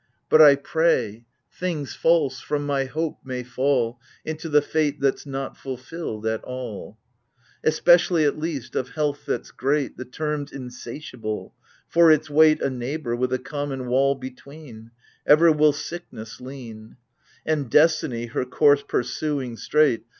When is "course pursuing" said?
18.45-19.55